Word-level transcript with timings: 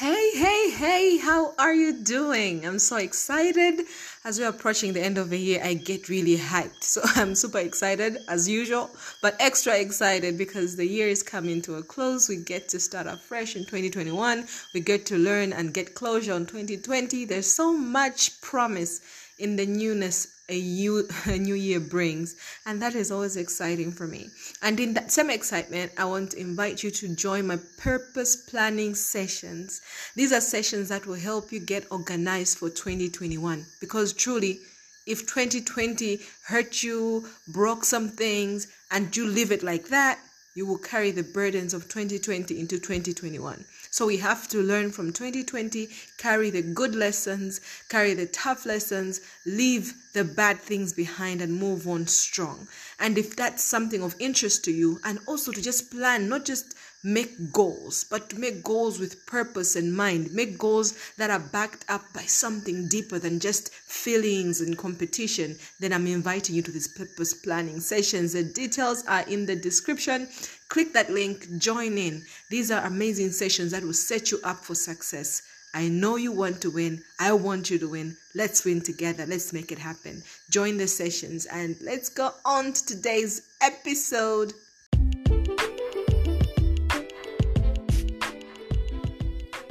Hey, 0.00 0.30
hey, 0.32 0.70
hey, 0.70 1.18
how 1.18 1.52
are 1.58 1.74
you 1.74 1.92
doing? 1.92 2.64
I'm 2.64 2.78
so 2.78 2.96
excited. 2.96 3.82
As 4.24 4.38
we're 4.38 4.48
approaching 4.48 4.94
the 4.94 5.02
end 5.02 5.18
of 5.18 5.28
the 5.28 5.38
year, 5.38 5.60
I 5.62 5.74
get 5.74 6.08
really 6.08 6.38
hyped. 6.38 6.84
So 6.84 7.02
I'm 7.16 7.34
super 7.34 7.58
excited 7.58 8.16
as 8.26 8.48
usual, 8.48 8.88
but 9.20 9.36
extra 9.38 9.78
excited 9.78 10.38
because 10.38 10.74
the 10.74 10.86
year 10.86 11.08
is 11.08 11.22
coming 11.22 11.60
to 11.60 11.74
a 11.74 11.82
close. 11.82 12.30
We 12.30 12.36
get 12.36 12.66
to 12.70 12.80
start 12.80 13.08
afresh 13.08 13.56
in 13.56 13.64
2021. 13.64 14.46
We 14.72 14.80
get 14.80 15.04
to 15.04 15.18
learn 15.18 15.52
and 15.52 15.74
get 15.74 15.94
closure 15.94 16.32
on 16.32 16.46
2020. 16.46 17.26
There's 17.26 17.52
so 17.52 17.70
much 17.70 18.40
promise 18.40 19.02
in 19.38 19.56
the 19.56 19.66
newness 19.66 20.39
a 20.50 20.60
new, 20.60 21.08
a 21.26 21.38
new 21.38 21.54
year 21.54 21.80
brings. 21.80 22.34
And 22.66 22.82
that 22.82 22.94
is 22.94 23.10
always 23.10 23.36
exciting 23.36 23.92
for 23.92 24.06
me. 24.06 24.28
And 24.62 24.78
in 24.78 24.92
that 24.94 25.12
same 25.12 25.30
excitement, 25.30 25.92
I 25.96 26.04
want 26.04 26.32
to 26.32 26.40
invite 26.40 26.82
you 26.82 26.90
to 26.90 27.14
join 27.14 27.46
my 27.46 27.58
purpose 27.78 28.36
planning 28.36 28.94
sessions. 28.94 29.80
These 30.16 30.32
are 30.32 30.40
sessions 30.40 30.88
that 30.88 31.06
will 31.06 31.14
help 31.14 31.52
you 31.52 31.60
get 31.60 31.86
organized 31.90 32.58
for 32.58 32.68
2021 32.68 33.64
because 33.80 34.12
truly, 34.12 34.60
if 35.06 35.20
2020 35.20 36.20
hurt 36.46 36.82
you, 36.82 37.26
broke 37.48 37.84
some 37.84 38.08
things, 38.08 38.68
and 38.90 39.16
you 39.16 39.26
live 39.26 39.50
it 39.50 39.62
like 39.62 39.88
that, 39.88 40.18
you 40.54 40.66
will 40.66 40.78
carry 40.78 41.10
the 41.10 41.22
burdens 41.22 41.72
of 41.72 41.88
2020 41.88 42.58
into 42.58 42.78
2021. 42.78 43.64
So 43.90 44.06
we 44.06 44.16
have 44.18 44.48
to 44.48 44.62
learn 44.62 44.90
from 44.90 45.12
2020, 45.12 45.88
carry 46.18 46.50
the 46.50 46.62
good 46.62 46.94
lessons, 46.94 47.60
carry 47.88 48.14
the 48.14 48.26
tough 48.26 48.66
lessons, 48.66 49.20
leave 49.46 49.94
the 50.12 50.24
bad 50.24 50.58
things 50.58 50.92
behind, 50.92 51.40
and 51.40 51.54
move 51.54 51.86
on 51.86 52.06
strong. 52.06 52.68
And 52.98 53.16
if 53.16 53.36
that's 53.36 53.62
something 53.62 54.02
of 54.02 54.14
interest 54.18 54.64
to 54.64 54.72
you, 54.72 55.00
and 55.04 55.18
also 55.26 55.52
to 55.52 55.62
just 55.62 55.90
plan, 55.90 56.28
not 56.28 56.44
just 56.44 56.74
make 57.02 57.50
goals, 57.52 58.04
but 58.04 58.28
to 58.28 58.38
make 58.38 58.62
goals 58.62 58.98
with 58.98 59.24
purpose 59.24 59.74
in 59.74 59.90
mind, 59.90 60.32
make 60.32 60.58
goals 60.58 60.94
that 61.16 61.30
are 61.30 61.38
backed 61.38 61.84
up 61.88 62.02
by 62.12 62.22
something 62.22 62.88
deeper 62.88 63.18
than 63.18 63.40
just 63.40 63.72
feelings 63.72 64.60
and 64.60 64.76
competition, 64.76 65.56
then 65.78 65.92
I'm 65.92 66.06
inviting 66.06 66.56
you 66.56 66.62
to 66.62 66.70
these 66.70 66.88
purpose 66.88 67.32
planning 67.32 67.80
sessions. 67.80 68.34
The 68.34 68.44
details 68.44 69.04
are 69.06 69.22
in 69.22 69.46
the 69.46 69.56
description. 69.56 70.28
Click 70.68 70.92
that 70.92 71.10
link, 71.10 71.48
join 71.58 71.96
in. 71.96 72.22
These 72.50 72.70
are 72.70 72.84
amazing 72.84 73.32
sessions 73.32 73.72
that 73.72 73.82
will 73.82 73.94
set 73.94 74.30
you 74.30 74.38
up 74.44 74.64
for 74.64 74.74
success. 74.74 75.42
I 75.72 75.86
know 75.86 76.16
you 76.16 76.32
want 76.32 76.60
to 76.62 76.70
win. 76.70 77.04
I 77.20 77.32
want 77.32 77.70
you 77.70 77.78
to 77.78 77.88
win. 77.88 78.16
Let's 78.34 78.64
win 78.64 78.80
together. 78.80 79.24
Let's 79.24 79.52
make 79.52 79.70
it 79.70 79.78
happen. 79.78 80.24
Join 80.50 80.76
the 80.76 80.88
sessions 80.88 81.46
and 81.46 81.76
let's 81.80 82.08
go 82.08 82.32
on 82.44 82.72
to 82.72 82.86
today's 82.86 83.42
episode. 83.62 84.52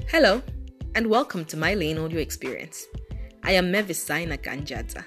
Hello, 0.07 0.41
and 0.95 1.07
welcome 1.07 1.43
to 1.43 1.57
my 1.57 1.73
Lane 1.73 1.97
Audio 1.97 2.21
Experience. 2.21 2.85
I 3.43 3.51
am 3.51 3.69
Mavis 3.69 4.07
Zaina 4.07 4.37
Kanjadza, 4.37 5.03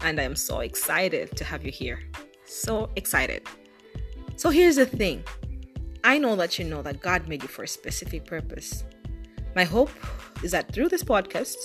and 0.00 0.18
I 0.18 0.24
am 0.24 0.34
so 0.34 0.58
excited 0.58 1.36
to 1.36 1.44
have 1.44 1.64
you 1.64 1.70
here. 1.70 2.00
So 2.46 2.90
excited. 2.96 3.46
So 4.34 4.50
here's 4.50 4.74
the 4.74 4.86
thing 4.86 5.22
I 6.02 6.18
know 6.18 6.34
that 6.34 6.58
you 6.58 6.64
know 6.64 6.82
that 6.82 7.00
God 7.00 7.28
made 7.28 7.42
you 7.42 7.48
for 7.48 7.62
a 7.62 7.68
specific 7.68 8.24
purpose. 8.24 8.82
My 9.54 9.64
hope 9.64 9.90
is 10.42 10.50
that 10.52 10.72
through 10.72 10.88
this 10.88 11.04
podcast 11.04 11.56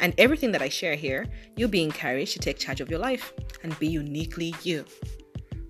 and 0.00 0.14
everything 0.18 0.50
that 0.52 0.62
I 0.62 0.68
share 0.68 0.94
here, 0.94 1.26
you'll 1.56 1.68
be 1.68 1.82
encouraged 1.82 2.32
to 2.32 2.38
take 2.38 2.58
charge 2.58 2.80
of 2.80 2.90
your 2.90 2.98
life 2.98 3.32
and 3.62 3.78
be 3.78 3.86
uniquely 3.86 4.54
you. 4.62 4.84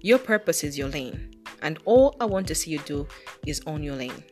Your 0.01 0.19
purpose 0.19 0.63
is 0.63 0.79
your 0.79 0.89
lane, 0.89 1.35
and 1.63 1.79
all 1.85 2.15
I 2.21 2.27
want 2.27 2.47
to 2.49 2.55
see 2.55 2.71
you 2.71 2.79
do 2.81 3.09
is 3.47 3.61
own 3.67 3.83
your 3.83 3.97
lane. 3.97 4.23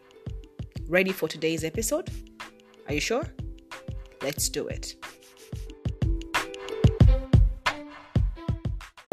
Ready 0.89 1.12
for 1.12 1.29
today's 1.29 1.65
episode? 1.65 2.11
Are 2.87 2.95
you 2.95 3.01
sure? 3.01 3.25
Let's 4.23 4.49
do 4.49 4.69
it. 4.69 4.95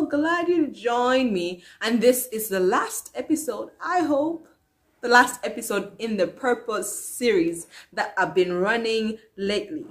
glad 0.10 0.50
you 0.50 0.68
joined 0.68 1.32
me, 1.32 1.64
and 1.82 2.02
this 2.02 2.28
is 2.34 2.50
the 2.50 2.60
last 2.60 3.12
episode, 3.16 3.70
I 3.80 4.02
hope, 4.02 4.48
the 5.02 5.08
last 5.08 5.40
episode 5.46 5.94
in 5.98 6.18
the 6.18 6.28
Purpose 6.28 6.94
series 6.94 7.68
that 7.94 8.14
I've 8.18 8.36
been 8.36 8.54
running 8.54 9.18
lately. 9.38 9.86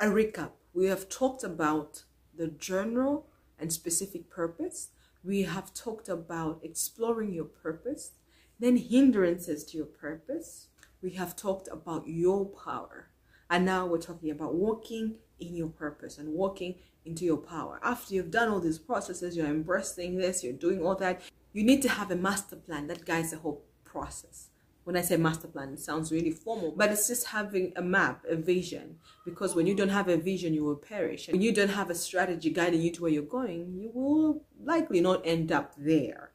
A 0.00 0.06
recap 0.06 0.50
we 0.74 0.86
have 0.86 1.08
talked 1.08 1.44
about 1.44 2.02
the 2.36 2.48
general 2.48 3.28
and 3.56 3.72
specific 3.72 4.28
purpose, 4.28 4.88
we 5.22 5.42
have 5.42 5.72
talked 5.72 6.08
about 6.08 6.58
exploring 6.64 7.32
your 7.32 7.44
purpose, 7.44 8.12
then 8.58 8.76
hindrances 8.76 9.64
to 9.66 9.76
your 9.76 9.86
purpose, 9.86 10.66
we 11.00 11.10
have 11.10 11.36
talked 11.36 11.68
about 11.70 12.08
your 12.08 12.46
power. 12.46 13.10
And 13.48 13.64
now 13.64 13.86
we're 13.86 13.98
talking 13.98 14.30
about 14.30 14.54
walking 14.54 15.18
in 15.38 15.54
your 15.54 15.68
purpose 15.68 16.18
and 16.18 16.30
walking 16.30 16.76
into 17.04 17.24
your 17.24 17.36
power. 17.36 17.78
After 17.84 18.14
you've 18.14 18.32
done 18.32 18.48
all 18.48 18.60
these 18.60 18.78
processes, 18.78 19.36
you're 19.36 19.46
embracing 19.46 20.16
this, 20.16 20.42
you're 20.42 20.52
doing 20.52 20.82
all 20.84 20.96
that, 20.96 21.20
you 21.52 21.62
need 21.62 21.82
to 21.82 21.88
have 21.88 22.10
a 22.10 22.16
master 22.16 22.56
plan 22.56 22.88
that 22.88 23.04
guides 23.04 23.30
the 23.30 23.38
whole 23.38 23.62
process. 23.92 24.48
When 24.84 24.96
I 24.96 25.02
say 25.02 25.16
master 25.16 25.46
plan, 25.46 25.74
it 25.74 25.78
sounds 25.78 26.10
really 26.10 26.32
formal, 26.32 26.74
but 26.76 26.90
it's 26.90 27.06
just 27.06 27.28
having 27.28 27.72
a 27.76 27.82
map, 27.82 28.24
a 28.28 28.34
vision. 28.34 28.96
Because 29.24 29.54
when 29.54 29.68
you 29.68 29.76
don't 29.76 29.90
have 29.90 30.08
a 30.08 30.16
vision, 30.16 30.54
you 30.54 30.64
will 30.64 30.76
perish. 30.76 31.28
When 31.28 31.40
you 31.40 31.52
don't 31.52 31.68
have 31.68 31.88
a 31.88 31.94
strategy 31.94 32.50
guiding 32.50 32.82
you 32.82 32.90
to 32.92 33.02
where 33.02 33.12
you're 33.12 33.22
going, 33.22 33.74
you 33.80 33.92
will 33.94 34.42
likely 34.64 35.00
not 35.00 35.22
end 35.24 35.52
up 35.52 35.74
there. 35.78 36.32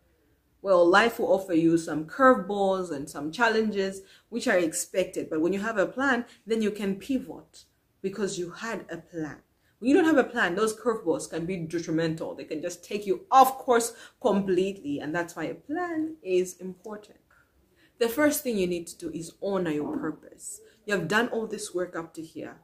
Well, 0.62 0.90
life 0.90 1.20
will 1.20 1.34
offer 1.34 1.54
you 1.54 1.78
some 1.78 2.06
curveballs 2.06 2.90
and 2.92 3.10
some 3.10 3.32
challenges 3.32 4.02
which 4.30 4.48
are 4.48 4.58
expected. 4.58 5.30
But 5.30 5.42
when 5.42 5.54
you 5.54 5.60
have 5.60 5.78
a 5.78 5.86
plan, 5.86 6.26
then 6.46 6.62
you 6.62 6.72
can 6.72 6.96
pivot 6.96 7.66
because 8.02 8.40
you 8.40 8.52
had 8.52 8.86
a 8.90 8.98
plan. 8.98 9.38
When 9.80 9.90
you 9.90 9.96
don't 9.96 10.06
have 10.06 10.18
a 10.18 10.24
plan, 10.24 10.56
those 10.56 10.76
curveballs 10.76 11.30
can 11.30 11.46
be 11.46 11.58
detrimental. 11.58 12.34
They 12.34 12.46
can 12.46 12.62
just 12.62 12.84
take 12.84 13.06
you 13.06 13.26
off 13.30 13.60
course 13.60 13.94
completely. 14.22 15.00
And 15.00 15.14
that's 15.14 15.36
why 15.36 15.46
a 15.46 15.54
plan 15.54 16.16
is 16.24 16.58
important. 16.60 17.20
The 18.00 18.10
first 18.10 18.44
thing 18.44 18.58
you 18.58 18.68
need 18.68 18.88
to 18.88 18.98
do 18.98 19.12
is 19.12 19.34
honor 19.42 19.72
your 19.72 19.98
purpose. 19.98 20.62
You 20.86 20.94
have 20.94 21.08
done 21.08 21.30
all 21.30 21.48
this 21.48 21.74
work 21.74 21.96
up 21.96 22.14
to 22.16 22.22
here. 22.22 22.58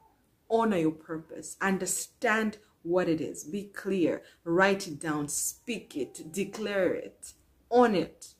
Honor 0.48 0.76
your 0.76 0.92
purpose. 0.92 1.56
Understand 1.60 2.58
what 2.82 3.08
it 3.08 3.20
is. 3.20 3.44
Be 3.44 3.64
clear. 3.64 4.22
Write 4.44 4.86
it 4.86 5.00
down. 5.00 5.28
Speak 5.28 5.96
it. 5.96 6.32
Declare 6.32 6.94
it. 6.94 7.32
Own 7.70 7.94
it. 7.94 8.34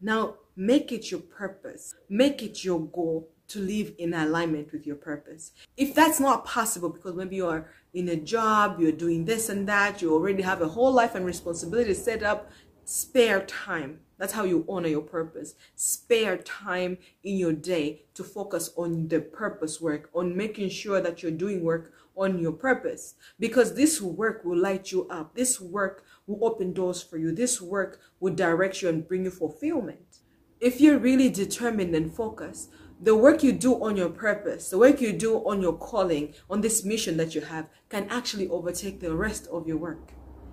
Now, 0.00 0.36
make 0.56 0.90
it 0.90 1.10
your 1.10 1.20
purpose. 1.20 1.94
Make 2.08 2.42
it 2.42 2.64
your 2.64 2.80
goal 2.80 3.28
to 3.48 3.60
live 3.60 3.94
in 3.98 4.12
alignment 4.12 4.72
with 4.72 4.86
your 4.86 4.96
purpose. 4.96 5.52
If 5.76 5.94
that's 5.94 6.18
not 6.18 6.44
possible, 6.44 6.88
because 6.88 7.14
maybe 7.14 7.36
you 7.36 7.46
are 7.46 7.70
in 7.94 8.08
a 8.08 8.16
job, 8.16 8.80
you're 8.80 8.90
doing 8.90 9.24
this 9.24 9.48
and 9.48 9.68
that, 9.68 10.02
you 10.02 10.12
already 10.12 10.42
have 10.42 10.62
a 10.62 10.68
whole 10.68 10.92
life 10.92 11.14
and 11.14 11.24
responsibility 11.24 11.94
set 11.94 12.24
up, 12.24 12.50
spare 12.84 13.42
time. 13.42 14.00
That's 14.18 14.32
how 14.32 14.44
you 14.44 14.64
honor 14.68 14.88
your 14.88 15.02
purpose. 15.02 15.54
Spare 15.74 16.38
time 16.38 16.98
in 17.22 17.36
your 17.36 17.52
day 17.52 18.02
to 18.14 18.24
focus 18.24 18.70
on 18.76 19.08
the 19.08 19.20
purpose 19.20 19.80
work, 19.80 20.10
on 20.14 20.36
making 20.36 20.70
sure 20.70 21.00
that 21.00 21.22
you're 21.22 21.32
doing 21.32 21.62
work 21.62 21.92
on 22.16 22.38
your 22.38 22.52
purpose. 22.52 23.14
Because 23.38 23.74
this 23.74 24.00
work 24.00 24.44
will 24.44 24.56
light 24.58 24.90
you 24.90 25.06
up. 25.08 25.34
This 25.34 25.60
work 25.60 26.04
will 26.26 26.44
open 26.44 26.72
doors 26.72 27.02
for 27.02 27.18
you. 27.18 27.32
This 27.32 27.60
work 27.60 28.00
will 28.20 28.34
direct 28.34 28.80
you 28.82 28.88
and 28.88 29.06
bring 29.06 29.24
you 29.24 29.30
fulfillment. 29.30 30.20
If 30.60 30.80
you're 30.80 30.98
really 30.98 31.28
determined 31.28 31.94
and 31.94 32.10
focused, 32.10 32.70
the 32.98 33.14
work 33.14 33.42
you 33.42 33.52
do 33.52 33.74
on 33.84 33.94
your 33.98 34.08
purpose, 34.08 34.70
the 34.70 34.78
work 34.78 35.02
you 35.02 35.12
do 35.12 35.36
on 35.46 35.60
your 35.60 35.74
calling, 35.74 36.32
on 36.48 36.62
this 36.62 36.82
mission 36.82 37.18
that 37.18 37.34
you 37.34 37.42
have, 37.42 37.68
can 37.90 38.08
actually 38.08 38.48
overtake 38.48 39.00
the 39.00 39.14
rest 39.14 39.46
of 39.48 39.68
your 39.68 39.76
work, 39.76 40.12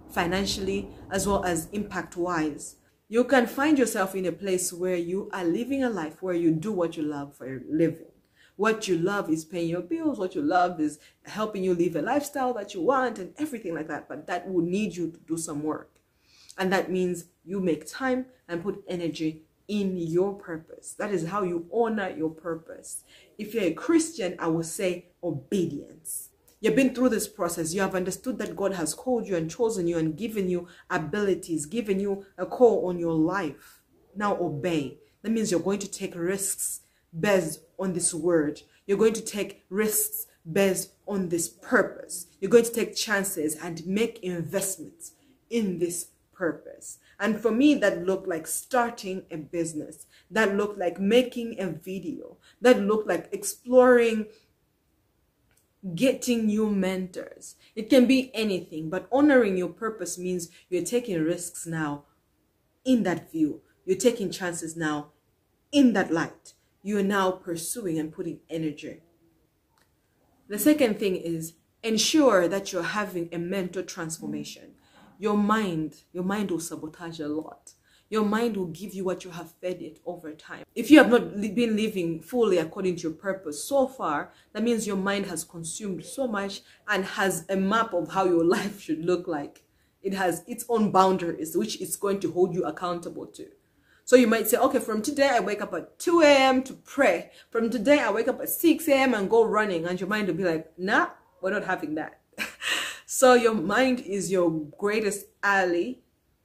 financially 0.09 0.90
as 1.09 1.25
well 1.25 1.45
as 1.45 1.69
impact 1.72 2.18
wise. 2.18 2.75
You 3.13 3.25
can 3.25 3.46
find 3.46 3.78
yourself 3.78 4.16
in 4.16 4.25
a 4.25 4.31
place 4.31 4.74
where 4.74 4.96
you 4.96 5.29
are 5.31 5.46
living 5.46 5.84
a 5.84 5.90
life 5.91 6.24
where 6.24 6.34
you 6.34 6.50
do 6.50 6.72
what 6.72 6.97
you 6.97 7.03
love 7.03 7.35
for 7.35 7.46
a 7.46 7.59
living. 7.69 8.07
What 8.56 8.88
you 8.88 8.97
love 8.97 9.29
is 9.29 9.45
paying 9.45 9.69
your 9.69 9.83
bills, 9.83 10.18
what 10.18 10.33
you 10.33 10.42
love 10.42 10.81
is 10.81 10.98
helping 11.25 11.63
you 11.63 11.75
live 11.75 11.95
a 11.95 12.01
lifestyle 12.01 12.56
that 12.56 12.74
you 12.74 12.81
want, 12.81 13.19
and 13.19 13.36
everything 13.38 13.75
like 13.75 13.88
that. 13.88 14.10
But 14.10 14.25
that 14.25 14.51
will 14.51 14.65
need 14.65 14.95
you 14.95 15.12
to 15.12 15.19
do 15.27 15.38
some 15.38 15.62
work. 15.62 15.92
And 16.57 16.74
that 16.74 16.89
means 16.89 17.25
you 17.45 17.60
make 17.60 17.86
time 17.86 18.25
and 18.48 18.63
put 18.63 18.83
energy 18.88 19.44
in 19.68 19.95
your 19.95 20.33
purpose. 20.33 20.94
That 20.94 21.12
is 21.12 21.27
how 21.27 21.44
you 21.44 21.68
honor 21.71 22.09
your 22.09 22.31
purpose. 22.31 23.04
If 23.38 23.54
you're 23.54 23.66
a 23.66 23.74
Christian, 23.74 24.36
I 24.39 24.48
will 24.48 24.63
say 24.63 25.09
obedience. 25.24 26.30
You've 26.63 26.77
been 26.77 26.95
through 26.95 27.10
this 27.10 27.27
process. 27.27 27.74
You 27.74 27.81
have 27.81 27.94
understood 27.94 28.38
that 28.38 28.56
God 28.56 28.71
has 28.75 28.94
called 28.94 29.27
you 29.27 29.36
and 29.36 29.51
chosen 29.51 29.86
you 29.86 29.98
and 29.98 30.15
given 30.15 30.50
you 30.50 30.69
abilities, 30.89 31.65
given 31.65 32.00
you 32.00 32.25
a 32.38 32.45
call 32.45 32.88
on 32.88 32.98
your 32.98 33.15
life. 33.15 33.81
Now 34.15 34.38
obey. 34.39 34.98
That 35.24 35.33
means 35.33 35.51
you're 35.51 35.60
going 35.60 35.80
to 35.80 35.92
take 35.92 36.15
risks 36.15 36.80
based 37.19 37.60
on 37.77 37.92
this 37.92 38.13
word. 38.13 38.62
You're 38.88 38.98
going 38.98 39.12
to 39.12 39.21
take 39.21 39.65
risks 39.69 40.27
based 40.50 40.94
on 41.06 41.27
this 41.27 41.50
purpose. 41.50 42.27
You're 42.39 42.50
going 42.50 42.63
to 42.63 42.71
take 42.71 42.95
chances 42.95 43.56
and 43.56 43.86
make 43.86 44.24
investments 44.24 45.12
in 45.50 45.80
this 45.80 46.12
purpose. 46.33 47.00
And 47.19 47.42
for 47.42 47.51
me, 47.51 47.74
that 47.75 48.06
looked 48.06 48.30
like 48.30 48.48
starting 48.48 49.24
a 49.30 49.36
business. 49.36 50.06
That 50.31 50.56
looked 50.56 50.80
like 50.80 50.98
making 50.98 51.59
a 51.59 51.68
video. 51.68 52.38
That 52.62 52.80
looked 52.80 53.09
like 53.09 53.27
exploring 53.33 54.27
getting 55.95 56.45
new 56.45 56.69
mentors. 56.69 57.56
It 57.75 57.89
can 57.89 58.06
be 58.06 58.31
anything, 58.33 58.89
but 58.89 59.07
honoring 59.12 59.57
your 59.57 59.69
purpose 59.69 60.18
means 60.18 60.50
you're 60.69 60.83
taking 60.83 61.21
risks 61.21 61.68
now 61.68 62.06
in 62.85 63.03
that 63.03 63.31
view. 63.31 63.62
You're 63.85 63.97
taking 63.97 64.31
chances 64.31 64.77
now 64.77 65.12
in 65.71 65.94
that 65.94 66.12
light. 66.12 66.53
You're 66.83 67.03
now 67.03 67.31
pursuing 67.31 68.00
and 68.00 68.12
putting 68.12 68.39
energy. 68.50 69.01
The 70.47 70.59
second 70.59 71.00
thing 71.00 71.15
is 71.15 71.53
ensure 71.81 72.47
that 72.47 72.71
you're 72.71 72.83
having 72.83 73.30
a 73.31 73.38
mental 73.38 73.83
transformation. 73.83 74.75
Your 75.19 75.38
mind, 75.38 76.03
your 76.12 76.24
mind 76.24 76.51
will 76.51 76.59
sabotage 76.59 77.19
a 77.19 77.27
lot. 77.27 77.74
Your 78.13 78.24
mind 78.24 78.56
will 78.56 78.68
give 78.68 78.94
you 78.94 79.04
what 79.04 79.24
you 79.24 79.31
have 79.31 79.54
fed 79.54 79.81
it 79.81 80.00
over 80.06 80.33
time. 80.33 80.65
If 80.75 80.92
you 80.92 81.00
have 81.00 81.10
not 81.10 81.42
been 81.42 81.75
living 81.75 82.21
fully 82.21 82.60
according 82.60 82.98
to 82.98 83.01
your 83.01 83.13
purpose 83.13 83.63
so 83.63 83.88
far, 83.88 84.31
that 84.51 84.62
means 84.62 84.86
your 84.86 84.98
mind 84.98 85.25
has 85.25 85.44
consumed 85.44 86.06
so 86.06 86.27
much 86.27 86.62
and 86.88 87.06
has 87.06 87.44
a 87.50 87.56
map 87.56 87.92
of 87.92 88.13
how 88.13 88.25
your 88.25 88.45
life 88.57 88.80
should 88.80 89.04
look 89.04 89.27
like. 89.27 89.63
It 90.04 90.13
has 90.13 90.44
its 90.45 90.63
own 90.69 90.92
boundaries, 90.92 91.57
which 91.57 91.81
it's 91.81 91.95
going 91.95 92.19
to 92.19 92.31
hold 92.31 92.54
you 92.54 92.63
accountable 92.65 93.25
to. 93.25 93.48
So 94.06 94.16
you 94.16 94.27
might 94.27 94.48
say, 94.48 94.57
okay, 94.57 94.77
from 94.80 95.01
today 95.01 95.30
I 95.30 95.39
wake 95.39 95.63
up 95.63 95.74
at 95.74 95.98
2 95.98 96.21
a.m. 96.21 96.62
to 96.66 96.74
pray. 96.74 97.31
From 97.50 97.71
today 97.71 97.98
I 97.98 98.12
wake 98.12 98.27
up 98.27 98.39
at 98.42 98.50
6 98.50 98.88
a.m. 98.89 99.16
and 99.16 99.27
go 99.27 99.44
running. 99.44 99.88
And 99.88 100.00
your 100.00 100.07
mind 100.07 100.27
will 100.27 100.36
be 100.36 100.44
like, 100.44 100.71
nah, 100.77 101.07
we're 101.42 101.50
not 101.50 101.66
having 101.66 101.95
that. 101.95 102.19
so 103.07 103.33
your 103.33 103.56
mind 103.56 104.01
is 104.01 104.31
your 104.31 104.51
greatest 104.77 105.25
ally 105.42 105.94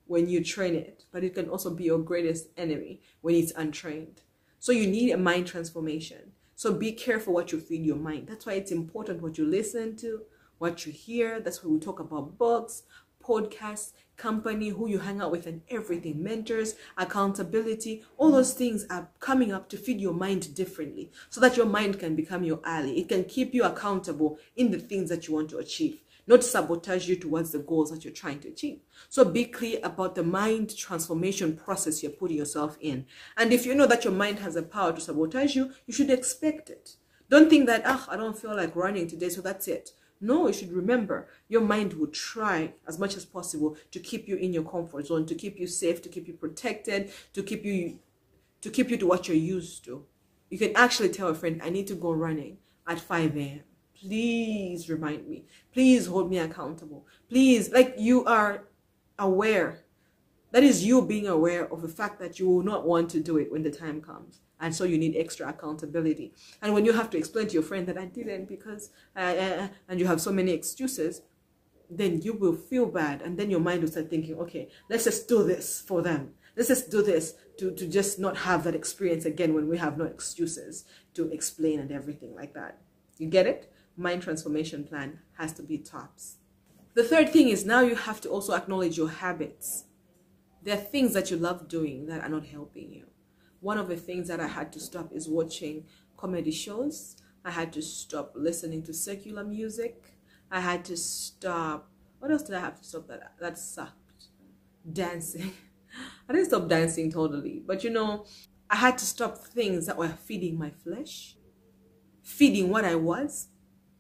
when 0.09 0.29
you 0.29 0.43
train 0.43 0.75
it, 0.75 0.98
but 1.13 1.25
it 1.25 1.35
can 1.35 1.49
also 1.49 1.71
be 1.71 1.85
your 1.85 1.99
greatest 1.99 2.49
enemy 2.57 3.01
when 3.21 3.35
it's 3.35 3.53
untrained. 3.53 4.23
So 4.59 4.73
you 4.73 4.87
need 4.87 5.11
a 5.11 5.17
mind 5.17 5.47
transformation. 5.47 6.33
So 6.57 6.73
be 6.73 6.93
careful 6.93 7.35
what 7.35 7.53
you 7.53 7.61
feed 7.61 7.85
your 7.85 7.97
mind. 7.97 8.27
That's 8.27 8.45
why 8.45 8.55
it's 8.55 8.73
important 8.73 9.23
what 9.23 9.39
you 9.39 9.47
listen 9.47 9.97
to, 9.99 10.23
what 10.59 10.85
you 10.85 10.93
hear. 10.93 11.41
That's 11.41 11.63
why 11.63 11.71
we 11.71 11.79
talk 11.79 12.01
about 12.01 12.37
books, 12.37 12.83
podcasts, 13.23 13.93
company, 14.17 14.71
who 14.71 14.89
you 14.89 14.99
hang 14.99 15.21
out 15.21 15.31
with, 15.31 15.47
and 15.47 15.63
everything. 15.71 16.23
Mentors, 16.23 16.75
accountability, 16.97 18.03
all 18.17 18.33
those 18.33 18.55
things 18.55 18.85
are 18.91 19.09
coming 19.21 19.53
up 19.53 19.69
to 19.69 19.77
feed 19.77 20.01
your 20.01 20.15
mind 20.15 20.55
differently 20.55 21.13
so 21.31 21.41
that 21.41 21.57
your 21.57 21.67
mind 21.67 22.01
can 22.01 22.17
become 22.17 22.43
your 22.43 22.61
ally. 22.65 22.91
It 22.91 23.09
can 23.09 23.25
keep 23.25 23.55
you 23.55 23.65
accountable 23.65 24.39
in 24.57 24.73
the 24.73 24.81
things 24.81 25.09
that 25.11 25.29
you 25.29 25.35
want 25.35 25.51
to 25.51 25.59
achieve 25.59 26.03
not 26.29 26.45
sabotage 26.45 27.09
you 27.09 27.17
towards 27.17 27.51
the 27.51 27.59
goals 27.59 27.91
that 27.91 28.05
you're 28.05 28.13
trying 28.13 28.39
to 28.41 28.49
achieve. 28.49 28.81
So 29.09 29.25
be 29.25 29.47
clear 29.47 29.81
about 29.83 30.15
the 30.15 30.23
mind 30.23 30.77
transformation 30.77 31.57
process 31.57 32.03
you're 32.03 32.13
putting 32.13 32.37
yourself 32.37 32.77
in. 32.81 33.07
And 33.37 33.53
if 33.53 33.65
you 33.67 33.75
know 33.75 33.87
that 33.87 34.05
your 34.05 34.13
mind 34.13 34.39
has 34.41 34.55
the 34.55 34.63
power 34.63 34.93
to 34.93 35.01
sabotage 35.01 35.57
you, 35.57 35.73
you 35.87 35.95
should 35.95 36.11
expect 36.11 36.71
it. 36.71 36.97
Don't 37.31 37.51
think 37.51 37.67
that, 37.67 37.83
ah, 37.85 38.07
I 38.11 38.17
don't 38.17 38.39
feel 38.39 38.55
like 38.55 38.77
running 38.77 39.09
today, 39.09 39.31
so 39.31 39.41
that's 39.41 39.69
it. 39.69 39.93
No, 40.21 40.49
you 40.49 40.53
should 40.53 40.73
remember 40.73 41.29
your 41.49 41.61
mind 41.61 41.95
will 41.95 42.09
try 42.09 42.75
as 42.87 42.99
much 42.99 43.17
as 43.17 43.25
possible 43.25 43.77
to 43.93 44.01
keep 44.01 44.29
you 44.29 44.37
in 44.37 44.53
your 44.53 44.65
comfort 44.65 45.07
zone, 45.07 45.27
to 45.27 45.35
keep 45.35 45.59
you 45.59 45.67
safe, 45.67 46.03
to 46.03 46.09
keep 46.09 46.27
you 46.27 46.35
protected, 46.35 47.13
to 47.35 47.43
keep 47.43 47.65
you 47.65 48.01
to 48.61 48.71
keep 48.71 48.91
you 48.91 48.97
to 48.97 49.07
what 49.07 49.29
you're 49.29 49.37
used 49.37 49.85
to. 49.85 50.05
You 50.51 50.59
can 50.59 50.75
actually 50.75 51.11
tell 51.11 51.29
a 51.29 51.35
friend, 51.35 51.61
I 51.63 51.71
need 51.71 51.87
to 51.89 51.95
go 51.95 52.11
running 52.11 52.59
at 52.89 52.99
5 52.99 53.37
a.m. 53.37 53.61
Please 54.01 54.89
remind 54.89 55.27
me. 55.29 55.45
Please 55.73 56.07
hold 56.07 56.31
me 56.31 56.39
accountable. 56.39 57.07
Please, 57.29 57.71
like 57.71 57.95
you 57.99 58.25
are 58.25 58.65
aware. 59.19 59.85
That 60.53 60.63
is 60.63 60.85
you 60.85 61.03
being 61.03 61.27
aware 61.27 61.71
of 61.73 61.83
the 61.83 61.89
fact 61.89 62.21
that 62.21 62.39
you 62.39 62.49
will 62.49 62.63
not 62.63 62.87
want 62.87 63.11
to 63.11 63.21
do 63.21 63.37
it 63.37 63.53
when 63.53 63.63
the 63.63 63.71
time 63.71 64.01
comes. 64.01 64.41
And 64.61 64.75
so 64.75 64.85
you 64.85 64.99
need 64.99 65.17
extra 65.17 65.49
accountability. 65.49 66.33
And 66.63 66.75
when 66.75 66.85
you 66.85 66.93
have 66.93 67.11
to 67.11 67.19
explain 67.19 67.49
to 67.49 67.55
your 67.55 67.63
friend 67.63 67.87
that 67.87 67.99
I 67.99 68.07
didn't 68.07 68.49
because, 68.49 68.91
uh, 69.17 69.21
uh, 69.21 69.69
and 69.89 70.01
you 70.01 70.07
have 70.07 70.21
so 70.21 70.33
many 70.33 70.53
excuses, 70.53 71.23
then 71.91 72.23
you 72.23 72.33
will 72.33 72.55
feel 72.55 72.87
bad. 72.87 73.23
And 73.23 73.39
then 73.39 73.51
your 73.51 73.61
mind 73.61 73.83
will 73.83 73.91
start 73.91 74.11
thinking, 74.11 74.37
okay, 74.37 74.69
let's 74.89 75.05
just 75.05 75.29
do 75.29 75.45
this 75.45 75.81
for 75.81 76.03
them. 76.03 76.35
Let's 76.57 76.69
just 76.69 76.91
do 76.91 77.03
this 77.03 77.35
to, 77.59 77.71
to 77.73 77.87
just 77.87 78.19
not 78.19 78.37
have 78.39 78.65
that 78.65 78.75
experience 78.75 79.25
again 79.25 79.55
when 79.55 79.69
we 79.69 79.79
have 79.79 79.97
no 79.97 80.05
excuses 80.05 80.85
to 81.15 81.31
explain 81.31 81.79
and 81.79 81.93
everything 81.93 82.35
like 82.35 82.55
that. 82.55 82.79
You 83.19 83.29
get 83.29 83.47
it? 83.47 83.73
Mind 83.99 84.23
transformation 84.23 84.85
plan 84.85 85.19
has 85.37 85.53
to 85.55 85.63
be 85.63 85.77
tops. 85.77 86.37
The 86.95 87.05
third 87.05 87.31
thing 87.31 87.49
is 87.49 87.67
now 87.67 87.81
you 87.81 87.97
have 87.97 88.21
to 88.23 88.31
also 88.31 88.55
acknowledge 88.55 88.97
your 88.97 89.11
habits. 89.11 89.85
There 90.63 90.75
are 90.75 90.81
things 90.81 91.13
that 91.13 91.31
you 91.31 91.37
love 91.37 91.69
doing 91.69 92.07
that 92.07 92.23
are 92.23 92.29
not 92.31 92.47
helping 92.47 92.91
you 92.93 93.09
one 93.61 93.79
of 93.79 93.89
the 93.89 93.97
things 93.97 94.29
that 94.29 94.41
I 94.41 94.47
had 94.47 94.73
to 94.75 94.81
stop 94.81 95.13
is 95.13 95.29
watching 95.29 95.85
comedy 96.17 96.51
shows. 96.51 97.17
I 97.45 97.51
had 97.51 97.73
to 97.75 97.83
stop 97.83 98.33
listening 98.35 98.83
to 98.85 98.95
secular 98.95 99.45
music. 99.45 100.17
I 100.51 100.61
had 100.61 100.85
to 100.87 100.97
stop. 100.97 101.91
What 102.19 102.31
else 102.31 102.43
did 102.43 102.57
I 102.57 102.61
have 102.61 102.79
to 102.79 102.85
stop 102.85 103.09
that 103.09 103.33
that 103.41 103.59
sucked? 103.59 104.29
Dancing. 104.91 105.53
I 106.29 106.33
didn't 106.33 106.49
stop 106.49 106.69
dancing 106.69 107.11
totally, 107.11 107.63
but 107.67 107.83
you 107.83 107.91
know, 107.91 108.27
I 108.71 108.77
had 108.77 108.99
to 108.99 109.07
stop 109.07 109.39
things 109.39 109.87
that 109.87 109.97
were 109.97 110.09
feeding 110.09 110.59
my 110.59 110.71
flesh, 110.71 111.37
feeding 112.23 112.69
what 112.69 112.85
I 112.85 112.95
was, 112.95 113.49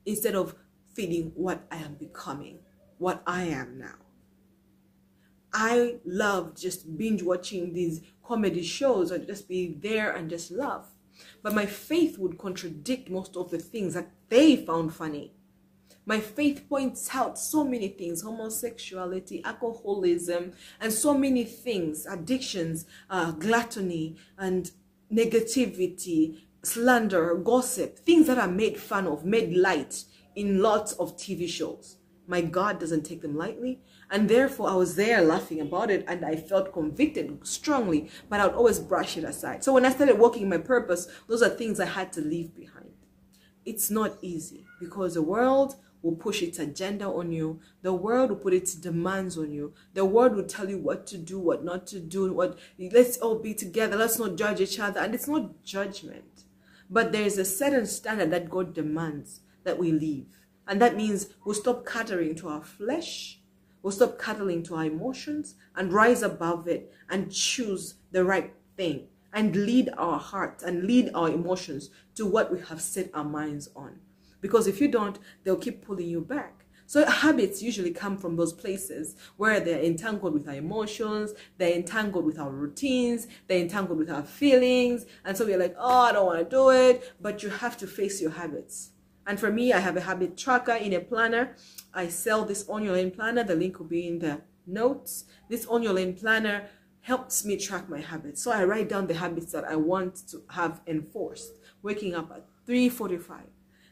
instead 0.08 0.34
of 0.34 0.54
feeling 0.94 1.32
what 1.34 1.66
I 1.70 1.76
am 1.76 1.94
becoming, 1.94 2.60
what 2.96 3.22
I 3.26 3.44
am 3.44 3.78
now. 3.78 3.94
I 5.52 5.96
love 6.04 6.56
just 6.56 6.96
binge 6.96 7.22
watching 7.22 7.72
these 7.72 8.00
comedy 8.24 8.62
shows 8.62 9.12
or 9.12 9.18
just 9.18 9.48
be 9.48 9.76
there 9.80 10.10
and 10.12 10.28
just 10.28 10.50
laugh. 10.50 10.86
But 11.42 11.54
my 11.54 11.66
faith 11.66 12.18
would 12.18 12.38
contradict 12.38 13.10
most 13.10 13.36
of 13.36 13.50
the 13.50 13.58
things 13.58 13.94
that 13.94 14.10
they 14.28 14.56
found 14.56 14.94
funny. 14.94 15.34
My 16.06 16.20
faith 16.20 16.64
points 16.68 17.14
out 17.14 17.38
so 17.38 17.64
many 17.64 17.88
things 17.88 18.22
homosexuality, 18.22 19.42
alcoholism, 19.44 20.52
and 20.80 20.92
so 20.92 21.16
many 21.16 21.44
things 21.44 22.06
addictions, 22.06 22.86
uh, 23.10 23.32
gluttony, 23.32 24.16
and 24.38 24.70
negativity, 25.12 26.40
slander, 26.62 27.34
gossip, 27.36 27.98
things 27.98 28.26
that 28.26 28.38
are 28.38 28.48
made 28.48 28.78
fun 28.78 29.06
of, 29.06 29.24
made 29.24 29.56
light 29.56 30.04
in 30.34 30.60
lots 30.60 30.92
of 30.94 31.16
TV 31.16 31.48
shows. 31.48 31.96
My 32.26 32.42
God 32.42 32.78
doesn't 32.78 33.04
take 33.04 33.22
them 33.22 33.36
lightly. 33.36 33.80
And 34.10 34.28
therefore, 34.28 34.68
I 34.68 34.74
was 34.74 34.96
there 34.96 35.22
laughing 35.22 35.60
about 35.60 35.90
it 35.90 36.04
and 36.06 36.24
I 36.24 36.36
felt 36.36 36.72
convicted 36.72 37.46
strongly, 37.46 38.10
but 38.28 38.40
I 38.40 38.46
would 38.46 38.54
always 38.54 38.78
brush 38.78 39.16
it 39.16 39.24
aside. 39.24 39.64
So 39.64 39.72
when 39.72 39.86
I 39.86 39.90
started 39.90 40.18
walking 40.18 40.42
in 40.42 40.48
my 40.48 40.58
purpose, 40.58 41.08
those 41.26 41.42
are 41.42 41.48
things 41.48 41.80
I 41.80 41.86
had 41.86 42.12
to 42.14 42.20
leave 42.20 42.54
behind. 42.54 42.92
It's 43.64 43.90
not 43.90 44.18
easy 44.22 44.64
because 44.80 45.14
the 45.14 45.22
world 45.22 45.76
will 46.02 46.16
push 46.16 46.42
its 46.42 46.58
agenda 46.58 47.06
on 47.06 47.32
you. 47.32 47.60
The 47.82 47.92
world 47.92 48.30
will 48.30 48.36
put 48.36 48.54
its 48.54 48.74
demands 48.74 49.36
on 49.36 49.50
you. 49.50 49.74
The 49.94 50.04
world 50.04 50.36
will 50.36 50.44
tell 50.44 50.68
you 50.68 50.78
what 50.78 51.06
to 51.08 51.18
do, 51.18 51.38
what 51.38 51.64
not 51.64 51.86
to 51.88 52.00
do, 52.00 52.32
what 52.32 52.58
let's 52.78 53.18
all 53.18 53.38
be 53.38 53.54
together, 53.54 53.96
let's 53.96 54.18
not 54.18 54.36
judge 54.36 54.60
each 54.60 54.78
other. 54.78 55.00
And 55.00 55.14
it's 55.14 55.28
not 55.28 55.62
judgment. 55.64 56.37
But 56.90 57.12
there 57.12 57.24
is 57.24 57.38
a 57.38 57.44
certain 57.44 57.86
standard 57.86 58.30
that 58.30 58.50
God 58.50 58.74
demands 58.74 59.40
that 59.64 59.78
we 59.78 59.92
live. 59.92 60.26
And 60.66 60.80
that 60.80 60.96
means 60.96 61.28
we'll 61.44 61.54
stop 61.54 61.86
catering 61.86 62.34
to 62.36 62.48
our 62.48 62.62
flesh 62.62 63.38
We'll 63.82 63.92
stop 63.92 64.18
cuddling 64.18 64.62
to 64.64 64.74
our 64.74 64.84
emotions 64.84 65.54
and 65.76 65.92
rise 65.92 66.22
above 66.22 66.66
it 66.66 66.92
and 67.08 67.32
choose 67.32 67.94
the 68.10 68.24
right 68.24 68.52
thing 68.76 69.08
and 69.32 69.54
lead 69.54 69.90
our 69.96 70.18
hearts 70.18 70.64
and 70.64 70.84
lead 70.84 71.10
our 71.14 71.30
emotions 71.30 71.90
to 72.16 72.26
what 72.26 72.52
we 72.52 72.60
have 72.60 72.80
set 72.80 73.10
our 73.14 73.24
minds 73.24 73.70
on. 73.76 74.00
Because 74.40 74.66
if 74.66 74.80
you 74.80 74.88
don't, 74.88 75.18
they'll 75.44 75.56
keep 75.56 75.84
pulling 75.84 76.08
you 76.08 76.20
back. 76.20 76.57
So 76.88 77.04
habits 77.04 77.62
usually 77.62 77.90
come 77.90 78.16
from 78.16 78.36
those 78.36 78.54
places 78.54 79.14
where 79.36 79.60
they're 79.60 79.82
entangled 79.82 80.32
with 80.32 80.48
our 80.48 80.54
emotions, 80.54 81.34
they're 81.58 81.74
entangled 81.74 82.24
with 82.24 82.38
our 82.38 82.48
routines, 82.48 83.26
they're 83.46 83.60
entangled 83.60 83.98
with 83.98 84.10
our 84.10 84.22
feelings. 84.22 85.04
And 85.22 85.36
so 85.36 85.44
we're 85.44 85.58
like, 85.58 85.76
oh, 85.78 86.04
I 86.04 86.12
don't 86.12 86.24
want 86.24 86.38
to 86.38 86.44
do 86.46 86.70
it. 86.70 87.12
But 87.20 87.42
you 87.42 87.50
have 87.50 87.76
to 87.76 87.86
face 87.86 88.22
your 88.22 88.30
habits. 88.30 88.92
And 89.26 89.38
for 89.38 89.50
me, 89.50 89.74
I 89.74 89.80
have 89.80 89.98
a 89.98 90.00
habit 90.00 90.38
tracker 90.38 90.72
in 90.72 90.94
a 90.94 91.00
planner. 91.00 91.56
I 91.92 92.08
sell 92.08 92.46
this 92.46 92.64
own 92.70 92.84
your 92.84 92.94
lane 92.94 93.10
planner. 93.10 93.44
The 93.44 93.54
link 93.54 93.78
will 93.78 93.84
be 93.86 94.08
in 94.08 94.20
the 94.20 94.40
notes. 94.66 95.24
This 95.50 95.66
own 95.66 95.82
your 95.82 95.92
lane 95.92 96.14
planner 96.14 96.70
helps 97.02 97.44
me 97.44 97.58
track 97.58 97.90
my 97.90 98.00
habits. 98.00 98.42
So 98.42 98.50
I 98.50 98.64
write 98.64 98.88
down 98.88 99.08
the 99.08 99.14
habits 99.14 99.52
that 99.52 99.64
I 99.64 99.76
want 99.76 100.26
to 100.30 100.42
have 100.48 100.80
enforced. 100.86 101.52
Waking 101.82 102.14
up 102.14 102.30
at 102.30 102.46
3.45, 102.66 103.42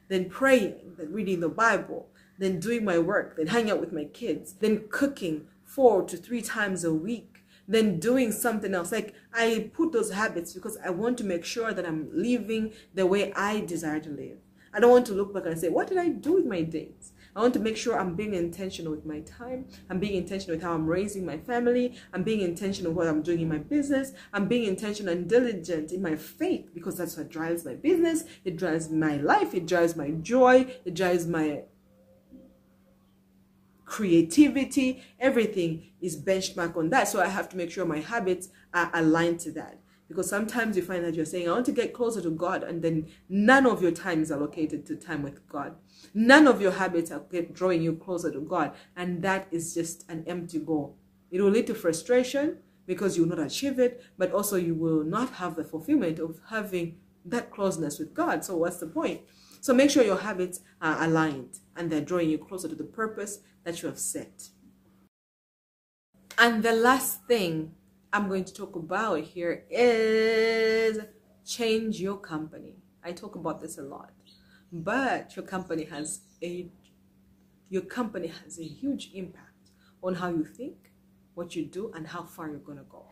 then 0.09 0.31
praying, 0.31 0.95
then 0.97 1.13
reading 1.13 1.41
the 1.41 1.51
Bible, 1.51 2.09
then 2.39 2.61
doing 2.61 2.85
my 2.85 2.99
work, 2.99 3.37
then 3.37 3.49
hanging 3.49 3.71
out 3.71 3.81
with 3.81 3.93
my 3.93 4.05
kids, 4.05 4.55
then 4.55 4.85
cooking 4.91 5.47
four 5.65 6.03
to 6.05 6.17
three 6.17 6.43
times 6.43 6.85
a 6.85 6.93
week, 6.93 7.45
then 7.69 7.99
doing 7.99 8.33
something 8.33 8.75
else. 8.75 8.93
Like 8.93 9.15
I 9.33 9.71
put 9.75 9.93
those 9.93 10.13
habits 10.13 10.53
because 10.53 10.79
I 10.85 10.91
want 10.91 11.19
to 11.19 11.25
make 11.25 11.45
sure 11.45 11.73
that 11.73 11.87
I'm 11.87 12.09
living 12.13 12.73
the 12.95 13.07
way 13.07 13.33
I 13.33 13.61
desire 13.61 14.01
to 14.01 14.11
live. 14.11 14.39
I 14.73 14.81
don't 14.81 14.91
want 14.91 15.07
to 15.07 15.15
look 15.15 15.33
back 15.33 15.47
and 15.47 15.59
say, 15.59 15.69
what 15.69 15.89
did 15.89 15.99
I 15.99 16.09
do 16.09 16.35
with 16.35 16.45
my 16.47 16.63
days? 16.63 17.13
I 17.35 17.41
want 17.41 17.53
to 17.55 17.61
make 17.61 17.77
sure 17.77 17.99
I'm 17.99 18.15
being 18.15 18.33
intentional 18.33 18.93
with 18.93 19.05
my 19.05 19.21
time. 19.21 19.67
I'm 19.91 19.99
being 19.99 20.17
intentional 20.17 20.57
with 20.57 20.63
how 20.63 20.73
I'm 20.73 20.87
raising 20.87 21.27
my 21.27 21.37
family. 21.37 21.95
I'm 22.15 22.23
being 22.23 22.41
intentional 22.41 22.93
with 22.93 22.97
what 22.97 23.09
I'm 23.09 23.21
doing 23.21 23.41
in 23.41 23.49
my 23.49 23.59
business. 23.59 24.13
I'm 24.33 24.49
being 24.49 24.65
intentional 24.65 25.13
and 25.13 25.29
diligent 25.29 25.93
in 25.93 26.01
my 26.01 26.17
faith 26.17 26.71
because 26.73 26.97
that's 26.97 27.17
what 27.17 27.29
drives 27.29 27.67
my 27.67 27.75
business. 27.75 28.25
It 28.45 28.57
drives 28.57 28.89
my 28.89 29.17
life. 29.17 29.55
It 29.55 29.67
drives 29.67 29.97
my 29.97 30.13
joy. 30.13 30.75
It 30.87 30.95
drives 30.95 31.27
my 31.27 31.65
creativity. 33.87 35.03
Everything 35.19 35.91
is 36.01 36.23
benchmark 36.23 36.77
on 36.77 36.91
that. 36.91 37.09
So 37.09 37.21
I 37.21 37.29
have 37.29 37.49
to 37.51 37.57
make 37.57 37.71
sure 37.71 37.87
my 37.87 38.01
habits 38.01 38.49
are 38.75 38.91
aligned 38.93 39.41
to 39.41 39.53
that. 39.53 39.79
Because 40.09 40.29
sometimes 40.29 40.77
you 40.77 40.83
find 40.83 41.05
that 41.05 41.15
you're 41.15 41.25
saying 41.25 41.49
i 41.49 41.53
want 41.53 41.67
to 41.67 41.73
get 41.73 41.93
closer 41.93 42.21
to 42.21 42.31
god 42.31 42.63
and 42.63 42.81
then 42.81 43.09
none 43.29 43.67
of 43.67 43.83
your 43.83 43.91
time 43.91 44.23
is 44.23 44.31
allocated 44.31 44.87
to 44.87 44.97
time 44.97 45.23
with 45.23 45.49
god. 45.49 45.75
None 46.15 46.47
of 46.47 46.61
your 46.61 46.73
habits 46.73 47.11
are 47.11 47.25
drawing 47.53 47.83
you 47.83 47.95
closer 47.95 48.31
to 48.31 48.41
god. 48.41 48.73
And 48.95 49.23
that 49.23 49.49
is 49.51 49.75
just 49.75 50.09
an 50.09 50.23
empty 50.29 50.59
goal 50.61 50.97
it 51.31 51.41
will 51.41 51.51
lead 51.51 51.67
to 51.67 51.75
frustration 51.75 52.59
because 52.87 53.17
you 53.17 53.25
will 53.25 53.37
not 53.37 53.47
achieve 53.47 53.79
it 53.79 54.03
but 54.17 54.33
also 54.33 54.57
you 54.57 54.75
will 54.75 55.05
not 55.05 55.35
have 55.35 55.57
the 55.57 55.65
fulfillment 55.65 56.19
of 56.19 56.41
having 56.51 56.97
that 57.25 57.51
closeness 57.51 57.99
with 57.99 58.15
god. 58.15 58.45
So 58.45 58.57
what's 58.57 58.79
the 58.79 58.87
point 58.87 59.23
so 59.67 59.75
make 59.75 59.91
sure 59.91 60.05
your 60.05 60.19
habits 60.19 60.61
are 60.81 61.03
aligned 61.03 61.59
and 61.77 61.91
they're 61.91 62.01
drawing 62.01 62.31
you 62.31 62.39
closer 62.39 62.69
to 62.69 62.77
the 62.77 62.85
purpose 62.85 63.41
that 63.65 63.83
you 63.83 63.89
have 63.89 63.99
set 63.99 64.49
and 66.39 66.63
the 66.63 66.73
last 66.73 67.25
thing 67.27 67.73
I'm 68.13 68.29
going 68.29 68.45
to 68.45 68.55
talk 68.55 68.77
about 68.77 69.21
here 69.23 69.65
is 69.71 71.01
change 71.45 72.01
your 72.01 72.19
company. 72.19 72.77
I 73.03 73.13
talk 73.13 73.37
about 73.37 73.61
this 73.61 73.79
a 73.79 73.83
lot, 73.83 74.13
but 74.71 75.35
your 75.35 75.45
company 75.45 75.85
has 75.85 76.21
a 76.43 76.69
your 77.69 77.83
company 77.83 78.29
has 78.29 78.59
a 78.59 78.65
huge 78.65 79.11
impact 79.15 79.71
on 80.03 80.15
how 80.15 80.29
you 80.29 80.45
think, 80.45 80.93
what 81.35 81.57
you 81.57 81.65
do, 81.65 81.91
and 81.95 82.07
how 82.07 82.23
far 82.23 82.49
you're 82.49 82.59
gonna 82.59 82.85
go. 82.89 83.07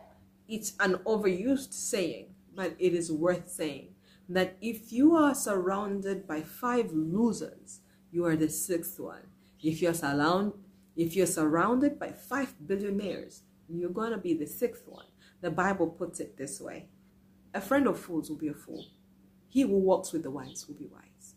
It's 0.47 0.73
an 0.79 0.95
overused 1.05 1.73
saying, 1.73 2.35
but 2.55 2.75
it 2.79 2.93
is 2.93 3.11
worth 3.11 3.49
saying 3.49 3.94
that 4.29 4.57
if 4.61 4.91
you 4.91 5.15
are 5.15 5.35
surrounded 5.35 6.27
by 6.27 6.41
five 6.41 6.91
losers, 6.91 7.81
you 8.11 8.25
are 8.25 8.35
the 8.35 8.49
sixth 8.49 8.99
one. 8.99 9.27
If 9.61 9.81
you're 9.81 9.93
surround, 9.93 10.53
if 10.95 11.15
you're 11.15 11.25
surrounded 11.25 11.99
by 11.99 12.11
five 12.11 12.55
billionaires, 12.65 13.43
you're 13.67 13.91
to 13.91 14.17
be 14.17 14.33
the 14.33 14.45
sixth 14.45 14.83
one. 14.87 15.05
The 15.41 15.51
Bible 15.51 15.87
puts 15.87 16.19
it 16.19 16.37
this 16.37 16.61
way 16.61 16.87
A 17.53 17.61
friend 17.61 17.87
of 17.87 17.99
fools 17.99 18.29
will 18.29 18.37
be 18.37 18.47
a 18.47 18.53
fool, 18.53 18.85
he 19.47 19.61
who 19.61 19.77
walks 19.77 20.11
with 20.11 20.23
the 20.23 20.31
wise 20.31 20.65
will 20.67 20.75
be 20.75 20.87
wise. 20.87 21.35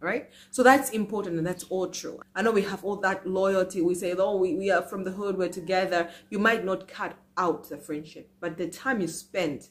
Right? 0.00 0.30
So 0.50 0.62
that's 0.62 0.90
important 0.90 1.36
and 1.36 1.46
that's 1.46 1.64
all 1.64 1.88
true. 1.88 2.20
I 2.34 2.40
know 2.40 2.52
we 2.52 2.62
have 2.62 2.82
all 2.84 2.96
that 2.96 3.26
loyalty. 3.26 3.82
We 3.82 3.94
say, 3.94 4.14
oh, 4.16 4.38
we, 4.38 4.54
we 4.54 4.70
are 4.70 4.80
from 4.80 5.04
the 5.04 5.10
hood, 5.10 5.36
we're 5.36 5.50
together. 5.50 6.08
You 6.30 6.38
might 6.38 6.64
not 6.64 6.88
cut 6.88 7.18
out 7.36 7.68
the 7.68 7.76
friendship, 7.76 8.30
but 8.40 8.56
the 8.56 8.68
time 8.68 9.02
you 9.02 9.08
spend 9.08 9.68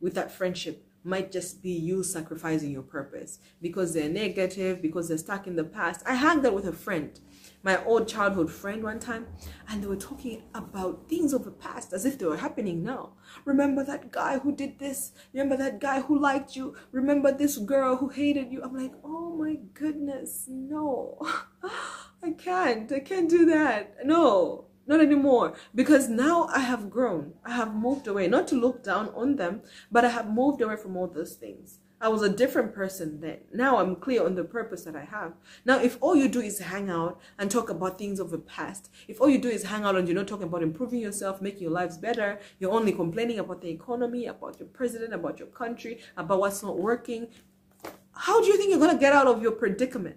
with 0.00 0.14
that 0.14 0.30
friendship 0.30 0.85
might 1.06 1.32
just 1.32 1.62
be 1.62 1.70
you 1.70 2.02
sacrificing 2.02 2.70
your 2.70 2.82
purpose 2.82 3.38
because 3.62 3.94
they're 3.94 4.08
negative, 4.08 4.82
because 4.82 5.08
they're 5.08 5.18
stuck 5.18 5.46
in 5.46 5.56
the 5.56 5.64
past. 5.64 6.02
I 6.06 6.14
hung 6.14 6.44
out 6.44 6.54
with 6.54 6.66
a 6.66 6.72
friend 6.72 7.18
my 7.66 7.84
old 7.84 8.06
childhood 8.06 8.48
friend 8.48 8.84
one 8.84 9.00
time 9.00 9.26
and 9.68 9.82
they 9.82 9.88
were 9.88 9.96
talking 9.96 10.40
about 10.54 11.08
things 11.08 11.32
of 11.32 11.44
the 11.44 11.50
past 11.50 11.92
as 11.92 12.06
if 12.06 12.16
they 12.16 12.24
were 12.24 12.36
happening 12.36 12.84
now. 12.84 13.10
Remember 13.44 13.82
that 13.82 14.12
guy 14.12 14.38
who 14.38 14.54
did 14.54 14.78
this? 14.78 15.10
Remember 15.32 15.56
that 15.56 15.80
guy 15.80 16.00
who 16.00 16.16
liked 16.16 16.54
you? 16.54 16.76
Remember 16.92 17.32
this 17.32 17.58
girl 17.58 17.96
who 17.96 18.08
hated 18.08 18.52
you? 18.52 18.62
I'm 18.62 18.76
like, 18.76 18.92
oh 19.02 19.34
my 19.34 19.56
goodness, 19.74 20.44
no. 20.48 21.18
I 22.22 22.30
can't. 22.38 22.90
I 22.92 23.00
can't 23.00 23.28
do 23.28 23.44
that. 23.46 23.96
No, 24.04 24.65
not 24.86 25.00
anymore. 25.00 25.54
Because 25.74 26.08
now 26.08 26.48
I 26.52 26.60
have 26.60 26.90
grown. 26.90 27.34
I 27.44 27.52
have 27.52 27.74
moved 27.74 28.06
away. 28.06 28.28
Not 28.28 28.48
to 28.48 28.60
look 28.60 28.82
down 28.82 29.10
on 29.14 29.36
them, 29.36 29.62
but 29.90 30.04
I 30.04 30.10
have 30.10 30.30
moved 30.30 30.60
away 30.60 30.76
from 30.76 30.96
all 30.96 31.06
those 31.06 31.34
things. 31.34 31.78
I 31.98 32.08
was 32.08 32.22
a 32.22 32.28
different 32.28 32.74
person 32.74 33.20
then. 33.20 33.38
Now 33.54 33.78
I'm 33.78 33.96
clear 33.96 34.22
on 34.22 34.34
the 34.34 34.44
purpose 34.44 34.84
that 34.84 34.94
I 34.94 35.04
have. 35.04 35.32
Now, 35.64 35.80
if 35.80 35.96
all 36.02 36.14
you 36.14 36.28
do 36.28 36.40
is 36.40 36.58
hang 36.58 36.90
out 36.90 37.18
and 37.38 37.50
talk 37.50 37.70
about 37.70 37.96
things 37.96 38.20
of 38.20 38.30
the 38.30 38.38
past, 38.38 38.90
if 39.08 39.18
all 39.18 39.30
you 39.30 39.38
do 39.38 39.48
is 39.48 39.62
hang 39.62 39.84
out 39.84 39.96
and 39.96 40.06
you're 40.06 40.16
not 40.16 40.28
talking 40.28 40.46
about 40.46 40.62
improving 40.62 41.00
yourself, 41.00 41.40
making 41.40 41.62
your 41.62 41.70
lives 41.70 41.96
better, 41.96 42.38
you're 42.58 42.72
only 42.72 42.92
complaining 42.92 43.38
about 43.38 43.62
the 43.62 43.70
economy, 43.70 44.26
about 44.26 44.60
your 44.60 44.68
president, 44.68 45.14
about 45.14 45.38
your 45.38 45.48
country, 45.48 46.00
about 46.18 46.38
what's 46.38 46.62
not 46.62 46.78
working, 46.78 47.28
how 48.12 48.40
do 48.40 48.46
you 48.46 48.56
think 48.56 48.70
you're 48.70 48.78
going 48.78 48.94
to 48.94 49.00
get 49.00 49.12
out 49.12 49.26
of 49.26 49.42
your 49.42 49.52
predicament? 49.52 50.16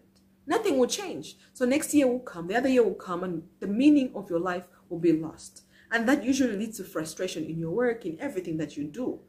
Nothing 0.49 0.77
will 0.77 0.87
change. 0.87 1.37
So 1.53 1.63
next 1.63 1.93
year 1.93 2.07
will 2.07 2.19
come, 2.19 2.47
the 2.47 2.57
other 2.57 2.67
year 2.67 2.83
will 2.83 2.95
come, 2.95 3.23
and 3.23 3.43
the 3.61 3.67
meaning 3.67 4.11
of 4.13 4.29
your 4.29 4.39
life 4.41 4.67
will 4.89 4.99
be 4.99 5.13
lost. 5.13 5.61
And 5.89 6.09
that 6.09 6.25
usually 6.25 6.57
leads 6.57 6.75
to 6.77 6.83
frustration 6.83 7.45
in 7.45 7.57
your 7.57 7.71
work, 7.71 8.05
in 8.05 8.19
everything 8.19 8.57
that 8.57 8.75
you 8.75 8.83
do 8.83 9.21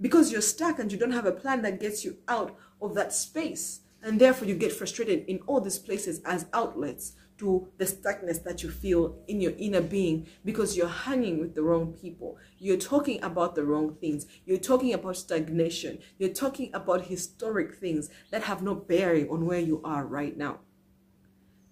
because 0.00 0.30
you're 0.30 0.40
stuck 0.40 0.78
and 0.78 0.90
you 0.92 0.98
don't 0.98 1.12
have 1.12 1.26
a 1.26 1.32
plan 1.32 1.62
that 1.62 1.80
gets 1.80 2.04
you 2.04 2.18
out 2.28 2.56
of 2.80 2.94
that 2.94 3.12
space. 3.12 3.80
And 4.02 4.20
therefore, 4.20 4.46
you 4.46 4.54
get 4.54 4.72
frustrated 4.72 5.24
in 5.26 5.40
all 5.46 5.60
these 5.60 5.78
places 5.78 6.20
as 6.24 6.46
outlets 6.52 7.14
to 7.38 7.68
the 7.78 7.84
stuckness 7.84 8.42
that 8.44 8.62
you 8.62 8.70
feel 8.70 9.16
in 9.26 9.40
your 9.40 9.52
inner 9.58 9.80
being 9.80 10.26
because 10.44 10.76
you're 10.76 10.88
hanging 10.88 11.38
with 11.40 11.54
the 11.54 11.62
wrong 11.62 11.92
people. 11.92 12.36
You're 12.58 12.76
talking 12.76 13.22
about 13.22 13.54
the 13.54 13.64
wrong 13.64 13.96
things. 14.00 14.26
You're 14.44 14.58
talking 14.58 14.92
about 14.92 15.16
stagnation. 15.16 15.98
You're 16.18 16.34
talking 16.34 16.70
about 16.74 17.06
historic 17.06 17.74
things 17.74 18.10
that 18.30 18.44
have 18.44 18.62
no 18.62 18.74
bearing 18.74 19.28
on 19.30 19.46
where 19.46 19.60
you 19.60 19.80
are 19.84 20.04
right 20.04 20.36
now. 20.36 20.60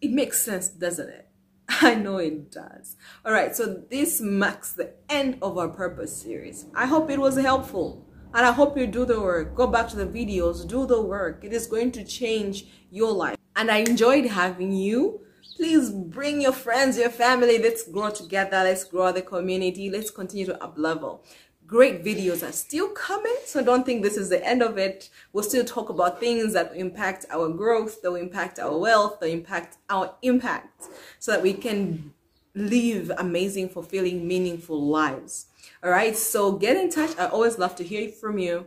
It 0.01 0.11
makes 0.11 0.41
sense, 0.41 0.69
doesn't 0.69 1.09
it? 1.09 1.29
I 1.69 1.95
know 1.95 2.19
it 2.19 2.51
does. 2.53 2.97
All 3.25 3.33
right, 3.33 3.55
so 3.55 3.83
this 3.91 4.21
marks 4.21 4.73
the 4.73 4.95
end 5.09 5.39
of 5.43 5.59
our 5.59 5.69
purpose 5.69 6.17
series. 6.17 6.67
I 6.75 6.87
hope 6.87 7.11
it 7.11 7.19
was 7.19 7.37
helpful. 7.37 8.07
And 8.35 8.45
I 8.45 8.53
hope 8.53 8.77
you 8.77 8.87
do 8.87 9.05
the 9.05 9.21
work. 9.21 9.55
Go 9.55 9.67
back 9.67 9.89
to 9.89 9.97
the 9.97 10.07
videos, 10.07 10.67
do 10.69 10.87
the 10.87 11.01
work. 11.01 11.43
It 11.43 11.53
is 11.53 11.67
going 11.67 11.93
to 11.93 12.05
change 12.05 12.67
your 12.91 13.11
life. 13.13 13.37
And 13.57 13.71
I 13.71 13.79
enjoyed 13.79 14.27
having 14.27 14.73
you. 14.73 15.21
Please 15.57 15.89
bring 15.91 16.43
your 16.43 16.53
friends, 16.53 16.99
your 16.99 17.09
family. 17.09 17.59
Let's 17.59 17.83
grow 17.89 18.11
together. 18.11 18.59
Let's 18.59 18.85
grow 18.85 19.11
the 19.11 19.23
community. 19.23 19.89
Let's 19.89 20.11
continue 20.11 20.45
to 20.45 20.63
up 20.63 20.75
level. 20.77 21.25
Great 21.67 22.05
videos 22.05 22.47
are 22.47 22.53
still 22.53 22.91
coming, 22.91 23.35
so 23.47 23.65
don't 23.65 23.87
think 23.87 24.03
this 24.03 24.19
is 24.19 24.29
the 24.29 24.47
end 24.47 24.63
of 24.63 24.77
it. 24.77 25.09
We'll 25.33 25.43
still 25.43 25.65
talk 25.65 25.89
about 25.89 26.21
things 26.21 26.53
that 26.53 26.77
impact 26.77 27.25
our 27.31 27.49
growth, 27.49 28.03
that 28.03 28.13
impact 28.13 28.59
our 28.59 28.79
wealth, 28.79 29.19
that 29.21 29.31
impact 29.31 29.79
our 29.89 30.15
impact, 30.21 30.85
so 31.19 31.33
that 31.33 31.43
we 31.43 31.55
can 31.55 32.13
live 32.55 33.11
amazing, 33.17 33.71
fulfilling, 33.71 34.29
meaningful 34.29 34.87
lives. 34.87 35.47
All 35.83 35.91
right, 35.91 36.17
so 36.17 36.53
get 36.53 36.77
in 36.77 36.91
touch. 36.91 37.19
I 37.19 37.29
always 37.29 37.59
love 37.59 37.75
to 37.77 37.83
hear 37.83 38.11
from 38.11 38.39
you. 38.39 38.67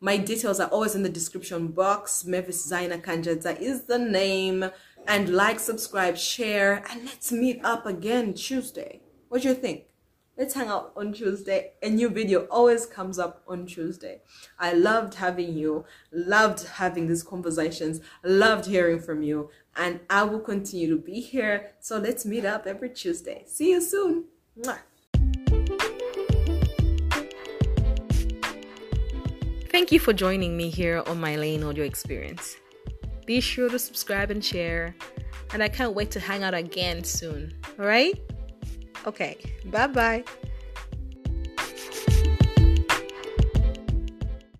My 0.00 0.16
details 0.16 0.60
are 0.60 0.68
always 0.68 0.94
in 0.94 1.02
the 1.02 1.08
description 1.08 1.68
box. 1.68 2.24
Mavis 2.24 2.70
Zaina 2.70 3.00
Kanjadza 3.00 3.60
is 3.60 3.84
the 3.84 3.98
name. 3.98 4.70
And 5.08 5.28
like, 5.28 5.60
subscribe, 5.60 6.16
share, 6.16 6.84
and 6.90 7.04
let's 7.04 7.30
meet 7.30 7.64
up 7.64 7.86
again 7.86 8.34
Tuesday. 8.34 9.00
What 9.28 9.42
do 9.42 9.48
you 9.48 9.54
think? 9.54 9.84
Let's 10.36 10.52
hang 10.52 10.68
out 10.68 10.92
on 10.96 11.14
Tuesday. 11.14 11.72
A 11.82 11.88
new 11.88 12.10
video 12.10 12.46
always 12.50 12.84
comes 12.84 13.18
up 13.18 13.42
on 13.48 13.66
Tuesday. 13.66 14.20
I 14.58 14.72
loved 14.72 15.14
having 15.14 15.56
you, 15.56 15.86
loved 16.12 16.66
having 16.66 17.06
these 17.06 17.22
conversations, 17.22 18.00
loved 18.22 18.66
hearing 18.66 19.00
from 19.00 19.22
you, 19.22 19.48
and 19.76 20.00
I 20.10 20.24
will 20.24 20.40
continue 20.40 20.90
to 20.90 21.00
be 21.00 21.20
here. 21.20 21.72
So 21.80 21.98
let's 21.98 22.26
meet 22.26 22.44
up 22.44 22.66
every 22.66 22.90
Tuesday. 22.90 23.44
See 23.46 23.70
you 23.70 23.80
soon. 23.80 24.24
Mwah. 24.58 24.78
Thank 29.70 29.92
you 29.92 30.00
for 30.00 30.12
joining 30.12 30.56
me 30.56 30.68
here 30.68 31.02
on 31.06 31.20
my 31.20 31.36
Lane 31.36 31.62
Audio 31.62 31.84
Experience. 31.84 32.56
Be 33.26 33.40
sure 33.40 33.68
to 33.68 33.78
subscribe 33.78 34.30
and 34.30 34.44
share, 34.44 34.94
and 35.52 35.62
I 35.62 35.68
can't 35.68 35.94
wait 35.94 36.10
to 36.12 36.20
hang 36.20 36.44
out 36.44 36.54
again 36.54 37.04
soon. 37.04 37.52
All 37.78 37.86
right? 37.86 38.18
Okay, 39.06 39.36
bye 39.66 39.88
bye. 39.88 40.24